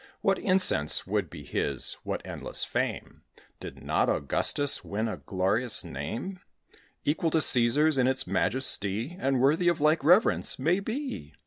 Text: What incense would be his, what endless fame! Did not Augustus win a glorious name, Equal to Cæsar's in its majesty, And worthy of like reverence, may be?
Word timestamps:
What 0.21 0.39
incense 0.39 1.05
would 1.05 1.29
be 1.29 1.43
his, 1.43 1.93
what 2.03 2.25
endless 2.25 2.63
fame! 2.65 3.21
Did 3.59 3.83
not 3.83 4.09
Augustus 4.09 4.83
win 4.83 5.07
a 5.07 5.17
glorious 5.17 5.83
name, 5.83 6.39
Equal 7.05 7.29
to 7.29 7.37
Cæsar's 7.37 7.99
in 7.99 8.07
its 8.07 8.25
majesty, 8.25 9.15
And 9.19 9.39
worthy 9.39 9.67
of 9.67 9.79
like 9.79 10.03
reverence, 10.03 10.57
may 10.57 10.79
be? 10.79 11.35